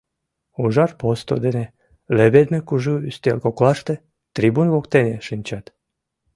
[0.61, 1.65] Ужар посто дене
[2.17, 3.95] леведме кужу ӱстел коклаште,
[4.33, 5.65] трибун воктене, шинчат.